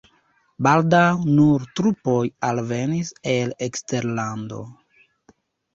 Baldaŭ 0.67 1.01
nur 1.39 1.67
trupoj 1.81 2.17
alvenis 2.49 3.15
el 3.35 3.55
eksterlando. 3.69 4.69